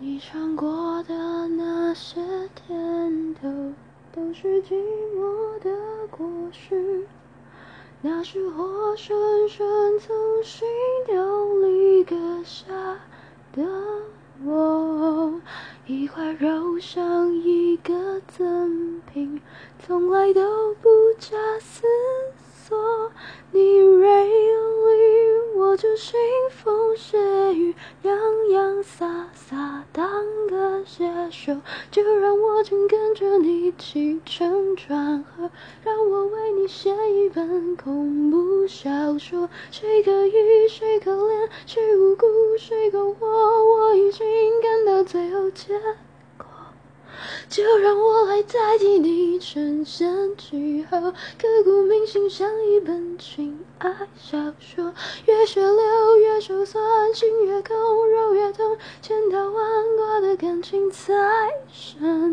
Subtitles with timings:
[0.00, 2.20] 你尝过的那些
[2.54, 3.48] 甜头，
[4.14, 4.74] 都是寂
[5.16, 5.70] 寞的
[6.08, 7.04] 果实。
[8.00, 10.68] 那是活生生从心
[11.04, 11.12] 底
[11.66, 12.14] 里割
[12.44, 12.72] 下
[13.52, 13.64] 的
[14.44, 15.34] 我，
[15.84, 19.42] 一块肉像一个赠品，
[19.84, 20.88] 从来都不
[21.18, 21.84] 假思
[22.54, 23.10] 索。
[23.50, 26.12] 你锐利，我就腥
[26.50, 27.18] 风血
[27.52, 28.16] 雨，洋
[28.50, 29.07] 洋洒
[31.30, 31.60] 手，
[31.90, 35.50] 就让我紧跟着你起承转合，
[35.82, 39.48] 让我为你写一本恐怖小说。
[39.70, 40.32] 谁可疑，
[40.68, 42.26] 谁可怜，谁无辜，
[42.58, 43.26] 谁可活？
[43.26, 44.26] 我已经
[44.60, 45.78] 感到最后结。
[47.48, 54.92] 就让我来代替你承先启后，刻骨铭心像一本情爱小说，
[55.24, 56.82] 越血流越手酸，
[57.14, 57.74] 心越空
[58.10, 59.64] 肉越痛，千刀万
[59.96, 61.14] 剐的感情才
[61.72, 62.27] 生。